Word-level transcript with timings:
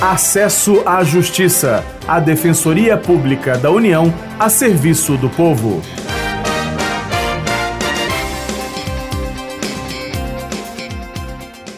Acesso 0.00 0.82
à 0.84 1.02
Justiça, 1.02 1.82
a 2.06 2.20
Defensoria 2.20 2.98
Pública 2.98 3.56
da 3.56 3.70
União 3.70 4.12
a 4.38 4.50
serviço 4.50 5.16
do 5.16 5.30
povo. 5.30 5.80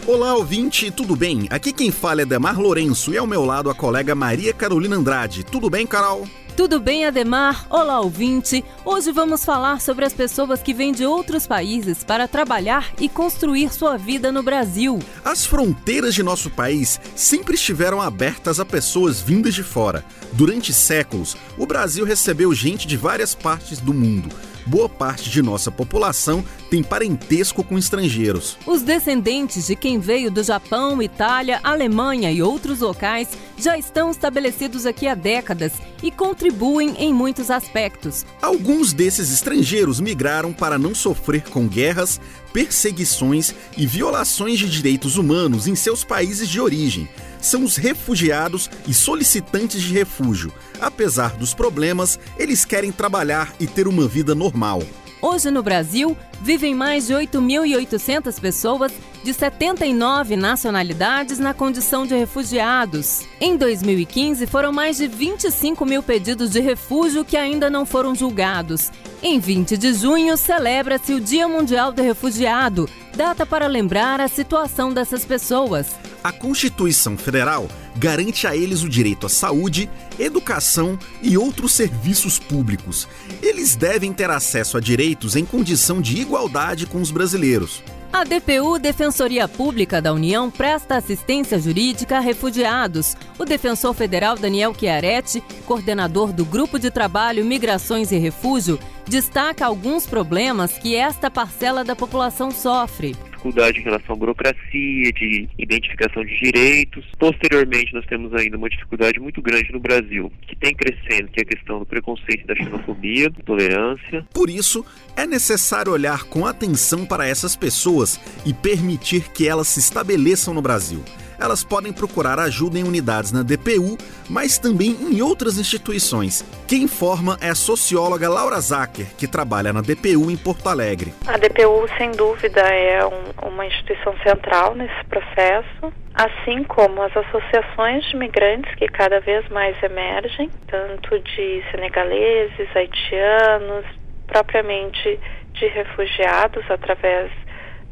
Olá, 0.04 0.34
ouvinte, 0.34 0.90
tudo 0.90 1.14
bem? 1.14 1.46
Aqui 1.48 1.72
quem 1.72 1.92
fala 1.92 2.22
é 2.22 2.24
Demar 2.24 2.58
Lourenço 2.58 3.14
e 3.14 3.16
ao 3.16 3.26
meu 3.26 3.44
lado 3.44 3.70
a 3.70 3.74
colega 3.74 4.16
Maria 4.16 4.52
Carolina 4.52 4.96
Andrade. 4.96 5.44
Tudo 5.44 5.70
bem, 5.70 5.86
Carol? 5.86 6.26
Tudo 6.58 6.80
bem, 6.80 7.06
Ademar? 7.06 7.68
Olá, 7.70 8.00
ouvinte! 8.00 8.64
Hoje 8.84 9.12
vamos 9.12 9.44
falar 9.44 9.80
sobre 9.80 10.04
as 10.04 10.12
pessoas 10.12 10.60
que 10.60 10.74
vêm 10.74 10.90
de 10.90 11.06
outros 11.06 11.46
países 11.46 12.02
para 12.02 12.26
trabalhar 12.26 12.92
e 13.00 13.08
construir 13.08 13.72
sua 13.72 13.96
vida 13.96 14.32
no 14.32 14.42
Brasil. 14.42 14.98
As 15.24 15.46
fronteiras 15.46 16.16
de 16.16 16.22
nosso 16.24 16.50
país 16.50 17.00
sempre 17.14 17.54
estiveram 17.54 18.02
abertas 18.02 18.58
a 18.58 18.64
pessoas 18.64 19.20
vindas 19.20 19.54
de 19.54 19.62
fora. 19.62 20.04
Durante 20.32 20.72
séculos, 20.72 21.36
o 21.56 21.64
Brasil 21.64 22.04
recebeu 22.04 22.52
gente 22.52 22.88
de 22.88 22.96
várias 22.96 23.36
partes 23.36 23.78
do 23.78 23.94
mundo 23.94 24.28
boa 24.68 24.88
parte 24.88 25.30
de 25.30 25.40
nossa 25.40 25.70
população 25.70 26.44
tem 26.70 26.82
parentesco 26.82 27.64
com 27.64 27.78
estrangeiros. 27.78 28.58
Os 28.66 28.82
descendentes 28.82 29.66
de 29.66 29.74
quem 29.74 29.98
veio 29.98 30.30
do 30.30 30.42
Japão, 30.42 31.02
Itália, 31.02 31.58
Alemanha 31.64 32.30
e 32.30 32.42
outros 32.42 32.80
locais 32.80 33.28
já 33.56 33.78
estão 33.78 34.10
estabelecidos 34.10 34.84
aqui 34.84 35.08
há 35.08 35.14
décadas 35.14 35.72
e 36.02 36.10
contribuem 36.10 36.94
em 36.98 37.12
muitos 37.12 37.50
aspectos. 37.50 38.26
Alguns 38.42 38.92
desses 38.92 39.32
estrangeiros 39.32 39.98
migraram 40.00 40.52
para 40.52 40.78
não 40.78 40.94
sofrer 40.94 41.42
com 41.48 41.66
guerras, 41.66 42.20
perseguições 42.52 43.54
e 43.76 43.86
violações 43.86 44.58
de 44.58 44.68
direitos 44.68 45.16
humanos 45.16 45.66
em 45.66 45.74
seus 45.74 46.04
países 46.04 46.48
de 46.48 46.60
origem 46.60 47.08
são 47.40 47.64
os 47.64 47.76
refugiados 47.76 48.70
e 48.86 48.94
solicitantes 48.94 49.82
de 49.82 49.92
refúgio. 49.92 50.52
Apesar 50.80 51.36
dos 51.36 51.54
problemas, 51.54 52.18
eles 52.38 52.64
querem 52.64 52.92
trabalhar 52.92 53.54
e 53.58 53.66
ter 53.66 53.88
uma 53.88 54.06
vida 54.06 54.34
normal. 54.34 54.82
Hoje 55.20 55.50
no 55.50 55.62
Brasil, 55.62 56.16
vivem 56.40 56.74
mais 56.74 57.08
de 57.08 57.12
8.800 57.12 58.40
pessoas 58.40 58.92
de 59.22 59.34
79 59.34 60.36
nacionalidades 60.36 61.38
na 61.38 61.52
condição 61.52 62.06
de 62.06 62.14
refugiados. 62.14 63.22
Em 63.40 63.56
2015, 63.56 64.46
foram 64.46 64.72
mais 64.72 64.96
de 64.96 65.06
25 65.06 65.84
mil 65.84 66.02
pedidos 66.02 66.50
de 66.50 66.60
refúgio 66.60 67.24
que 67.24 67.36
ainda 67.36 67.68
não 67.68 67.84
foram 67.84 68.14
julgados. 68.14 68.90
Em 69.22 69.38
20 69.38 69.76
de 69.76 69.92
junho, 69.94 70.36
celebra-se 70.36 71.12
o 71.12 71.20
Dia 71.20 71.48
Mundial 71.48 71.92
do 71.92 72.02
Refugiado, 72.02 72.88
data 73.16 73.44
para 73.44 73.66
lembrar 73.66 74.20
a 74.20 74.28
situação 74.28 74.92
dessas 74.92 75.24
pessoas. 75.24 75.88
A 76.22 76.32
Constituição 76.32 77.16
Federal 77.16 77.68
garante 77.96 78.46
a 78.46 78.56
eles 78.56 78.82
o 78.82 78.88
direito 78.88 79.26
à 79.26 79.28
saúde, 79.28 79.90
educação 80.18 80.98
e 81.22 81.36
outros 81.36 81.72
serviços 81.72 82.38
públicos. 82.38 83.08
Eles 83.42 83.74
devem 83.74 84.12
ter 84.12 84.30
acesso 84.30 84.76
a 84.76 84.80
direitos 84.80 85.34
em 85.36 85.44
condição 85.44 86.00
de 86.00 86.20
igualdade 86.20 86.86
com 86.86 87.00
os 87.00 87.10
brasileiros. 87.10 87.82
A 88.10 88.24
DPU, 88.24 88.78
Defensoria 88.78 89.46
Pública 89.46 90.00
da 90.00 90.12
União, 90.12 90.50
presta 90.50 90.96
assistência 90.96 91.58
jurídica 91.58 92.16
a 92.16 92.20
refugiados. 92.20 93.14
O 93.38 93.44
defensor 93.44 93.94
federal 93.94 94.34
Daniel 94.36 94.74
Chiaretti, 94.74 95.42
coordenador 95.66 96.32
do 96.32 96.44
Grupo 96.44 96.78
de 96.78 96.90
Trabalho 96.90 97.44
Migrações 97.44 98.10
e 98.10 98.16
Refúgio, 98.16 98.78
destaca 99.06 99.66
alguns 99.66 100.06
problemas 100.06 100.78
que 100.78 100.96
esta 100.96 101.30
parcela 101.30 101.84
da 101.84 101.94
população 101.94 102.50
sofre 102.50 103.14
dificuldade 103.38 103.78
em 103.78 103.82
relação 103.82 104.14
à 104.14 104.18
burocracia, 104.18 105.12
de 105.12 105.48
identificação 105.58 106.24
de 106.24 106.36
direitos. 106.36 107.04
Posteriormente, 107.18 107.94
nós 107.94 108.04
temos 108.06 108.34
ainda 108.34 108.56
uma 108.56 108.68
dificuldade 108.68 109.20
muito 109.20 109.40
grande 109.40 109.72
no 109.72 109.80
Brasil, 109.80 110.30
que 110.46 110.56
tem 110.56 110.74
crescendo, 110.74 111.28
que 111.28 111.40
é 111.40 111.42
a 111.42 111.46
questão 111.46 111.78
do 111.78 111.86
preconceito, 111.86 112.46
da 112.46 112.54
xenofobia, 112.54 113.30
tolerância. 113.46 114.26
Por 114.34 114.50
isso, 114.50 114.84
é 115.16 115.26
necessário 115.26 115.92
olhar 115.92 116.24
com 116.24 116.44
atenção 116.44 117.06
para 117.06 117.26
essas 117.26 117.56
pessoas 117.56 118.20
e 118.44 118.52
permitir 118.52 119.30
que 119.32 119.48
elas 119.48 119.68
se 119.68 119.80
estabeleçam 119.80 120.52
no 120.52 120.60
Brasil 120.60 121.02
elas 121.38 121.62
podem 121.62 121.92
procurar 121.92 122.38
ajuda 122.38 122.78
em 122.78 122.84
unidades 122.84 123.32
na 123.32 123.42
DPU, 123.42 123.96
mas 124.28 124.58
também 124.58 124.90
em 124.90 125.22
outras 125.22 125.58
instituições. 125.58 126.44
Quem 126.66 126.82
informa 126.82 127.38
é 127.40 127.50
a 127.50 127.54
socióloga 127.54 128.28
Laura 128.28 128.60
Zacher, 128.60 129.06
que 129.16 129.26
trabalha 129.26 129.72
na 129.72 129.80
DPU 129.80 130.30
em 130.30 130.36
Porto 130.36 130.68
Alegre. 130.68 131.14
A 131.26 131.36
DPU, 131.38 131.88
sem 131.96 132.10
dúvida, 132.12 132.60
é 132.60 133.04
um, 133.06 133.48
uma 133.48 133.66
instituição 133.66 134.14
central 134.22 134.74
nesse 134.74 135.04
processo, 135.08 135.92
assim 136.14 136.64
como 136.64 137.02
as 137.02 137.16
associações 137.16 138.04
de 138.06 138.16
migrantes 138.16 138.74
que 138.74 138.86
cada 138.88 139.20
vez 139.20 139.48
mais 139.48 139.80
emergem, 139.82 140.50
tanto 140.66 141.18
de 141.20 141.62
senegaleses, 141.70 142.68
haitianos, 142.74 143.86
propriamente 144.26 145.18
de 145.52 145.66
refugiados 145.66 146.64
através 146.70 147.30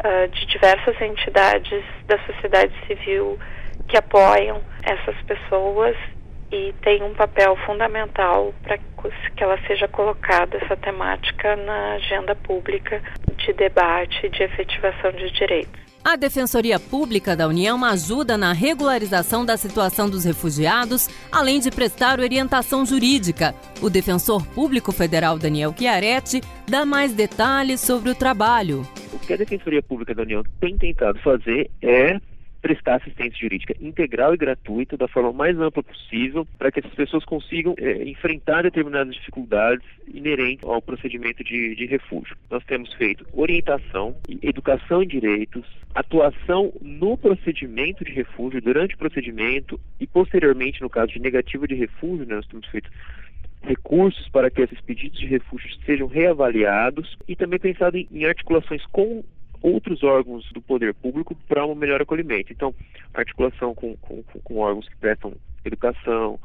uh, 0.05 0.29
de 0.29 0.47
diversas 0.47 1.01
entidades 1.01 1.85
da 2.07 2.19
sociedade 2.27 2.73
civil 2.87 3.39
que 3.89 3.97
apoiam 3.97 4.61
essas 4.83 5.17
pessoas 5.23 5.97
e 6.51 6.73
tem 6.83 7.03
um 7.03 7.15
papel 7.15 7.57
fundamental 7.67 8.55
para 8.63 8.79
que 8.79 9.43
ela 9.43 9.59
seja 9.67 9.89
colocada, 9.89 10.57
essa 10.57 10.77
temática, 10.77 11.57
na 11.57 11.95
agenda 11.95 12.35
pública 12.35 13.03
de 13.37 13.53
debate 13.53 14.27
e 14.27 14.31
de 14.31 14.43
efetivação 14.43 15.13
de 15.13 15.31
direitos. 15.33 15.87
A 16.05 16.15
Defensoria 16.15 16.79
Pública 16.79 17.35
da 17.35 17.49
União 17.49 17.85
ajuda 17.85 18.39
na 18.39 18.53
regularização 18.53 19.45
da 19.45 19.57
situação 19.57 20.09
dos 20.09 20.25
refugiados, 20.25 21.09
além 21.33 21.59
de 21.59 21.69
prestar 21.69 22.21
orientação 22.21 22.87
jurídica. 22.87 23.53
O 23.83 23.91
defensor 23.91 24.47
público 24.47 24.93
federal 24.93 25.37
Daniel 25.37 25.75
Chiaretti 25.77 26.41
dá 26.69 26.87
mais 26.87 27.13
detalhes 27.13 27.81
sobre 27.81 28.11
o 28.11 28.15
trabalho. 28.15 28.87
Que 29.27 29.35
a 29.35 29.37
Defensoria 29.37 29.83
Pública 29.83 30.15
da 30.15 30.23
União 30.23 30.45
tem 30.61 30.79
tentado 30.79 31.19
fazer 31.19 31.69
é 31.83 32.21
prestar 32.63 32.97
assistência 32.97 33.39
jurídica 33.39 33.75
integral 33.81 34.35
e 34.35 34.37
gratuita 34.37 34.97
da 34.97 35.07
forma 35.07 35.33
mais 35.33 35.59
ampla 35.59 35.83
possível 35.83 36.47
para 36.59 36.73
que 36.73 36.81
essas 36.81 36.95
pessoas 36.95 37.25
consigam 37.25 37.75
é, 37.79 38.03
enfrentar 38.05 38.63
determinadas 38.63 39.15
dificuldades 39.15 39.87
inerentes 40.13 40.65
ao 40.65 40.83
procedimento 40.83 41.45
de, 41.45 41.75
de 41.75 41.87
refúgio. 41.87 42.37
Nós 42.51 42.65
temos 42.65 42.93
feito 42.95 43.27
orientação, 43.33 44.17
educação 44.43 45.03
em 45.03 45.07
direitos, 45.07 45.65
atuação 45.95 46.73
no 46.81 47.17
procedimento 47.17 48.05
de 48.05 48.13
refúgio, 48.13 48.61
durante 48.61 48.95
o 48.95 48.99
procedimento 48.99 49.79
e 50.01 50.07
posteriormente, 50.07 50.83
no 50.83 50.91
caso 50.91 51.13
de 51.13 51.21
negativa 51.21 51.67
de 51.67 51.75
refúgio, 51.75 52.27
né, 52.27 52.37
nós 52.37 52.47
temos 52.47 52.67
feito 52.69 52.91
recursos 53.63 54.29
para 54.29 54.51
que 54.51 54.63
esses 54.63 54.81
pedidos 54.81 55.19
de 55.19 55.27
refúgio 55.27 55.69
sejam 55.85 56.07
reavaliados 56.07 57.17
e 57.27 57.35
também 57.35 57.59
pensado 57.59 57.97
em, 57.97 58.25
articulações 58.25 58.85
com 58.87 59.25
outros 59.63 60.03
órgãos 60.03 60.49
do 60.53 60.61
poder 60.61 60.95
público 60.95 61.35
para 61.49 61.67
um 61.67 61.75
melhor 61.75 62.01
acolhimento. 62.01 62.53
Então, 62.53 62.75
articulação 63.13 63.75
com, 63.75 63.97
com, 63.97 64.23
com 64.45 64.59
órgãos 64.59 64.89
que 64.89 64.97
prestam 64.97 65.33
educação, 65.65 66.39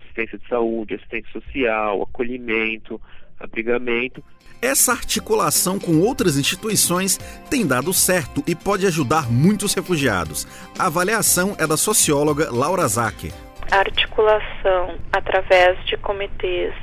assistência 0.00 0.38
de 0.38 0.46
saúde, 0.48 0.94
assistência 0.94 1.32
social, 1.32 2.02
acolhimento, 2.02 3.00
abrigamento. 3.40 4.22
Essa 4.60 4.92
articulação 4.92 5.78
com 5.78 5.98
outras 6.00 6.38
instituições 6.38 7.18
tem 7.50 7.66
dado 7.66 7.92
certo 7.92 8.44
e 8.46 8.54
pode 8.54 8.86
ajudar 8.86 9.30
muitos 9.30 9.74
refugiados. 9.74 10.46
A 10.78 10.86
avaliação 10.86 11.56
é 11.58 11.66
da 11.66 11.76
socióloga 11.76 12.50
Laura 12.52 12.86
Zacher. 12.86 13.32
Articulação 13.72 14.98
através 15.10 15.82
de 15.86 15.96
comitês 15.96 16.74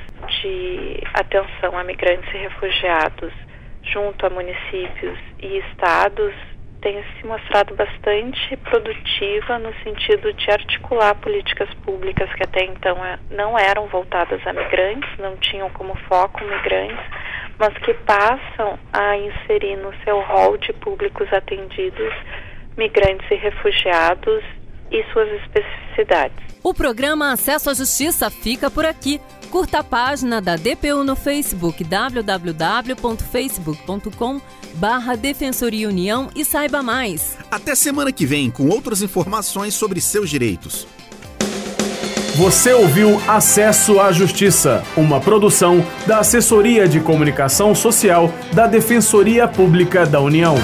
de 0.42 1.00
atenção 1.14 1.78
a 1.78 1.84
migrantes 1.84 2.28
e 2.34 2.38
refugiados 2.38 3.32
junto 3.84 4.26
a 4.26 4.30
municípios 4.30 5.16
e 5.40 5.58
estados 5.58 6.34
tem 6.82 7.00
se 7.16 7.24
mostrado 7.24 7.76
bastante 7.76 8.56
produtiva 8.56 9.56
no 9.60 9.72
sentido 9.84 10.32
de 10.32 10.50
articular 10.50 11.14
políticas 11.14 11.72
públicas 11.84 12.28
que 12.34 12.42
até 12.42 12.64
então 12.64 13.04
é, 13.04 13.20
não 13.30 13.56
eram 13.56 13.86
voltadas 13.86 14.44
a 14.44 14.52
migrantes, 14.52 15.16
não 15.16 15.36
tinham 15.36 15.70
como 15.70 15.94
foco 16.08 16.42
migrantes, 16.42 17.06
mas 17.56 17.72
que 17.84 17.94
passam 17.94 18.76
a 18.92 19.16
inserir 19.16 19.76
no 19.76 19.94
seu 20.02 20.20
rol 20.22 20.56
de 20.58 20.72
públicos 20.72 21.32
atendidos 21.32 22.12
migrantes 22.76 23.30
e 23.30 23.36
refugiados 23.36 24.42
e 24.90 25.04
suas 25.12 25.28
especificidades. 25.42 26.49
O 26.62 26.74
programa 26.74 27.32
Acesso 27.32 27.70
à 27.70 27.74
Justiça 27.74 28.28
fica 28.28 28.70
por 28.70 28.84
aqui. 28.84 29.18
Curta 29.50 29.78
a 29.78 29.84
página 29.84 30.38
da 30.40 30.56
DPU 30.56 31.02
no 31.02 31.16
Facebook 31.16 31.82
www.facebook.com 31.82 34.40
barra 34.74 35.16
Defensoria 35.16 35.88
União 35.88 36.28
e 36.36 36.44
saiba 36.44 36.82
mais. 36.82 37.38
Até 37.50 37.74
semana 37.74 38.12
que 38.12 38.26
vem 38.26 38.50
com 38.50 38.68
outras 38.68 39.00
informações 39.02 39.72
sobre 39.74 40.00
seus 40.00 40.30
direitos. 40.30 40.86
Você 42.36 42.72
ouviu 42.72 43.20
Acesso 43.28 44.00
à 44.00 44.12
Justiça, 44.12 44.84
uma 44.96 45.20
produção 45.20 45.84
da 46.06 46.20
Assessoria 46.20 46.86
de 46.86 47.00
Comunicação 47.00 47.74
Social 47.74 48.32
da 48.52 48.68
Defensoria 48.68 49.48
Pública 49.48 50.06
da 50.06 50.20
União. 50.20 50.54